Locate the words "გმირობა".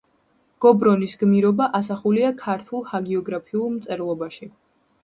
1.23-1.67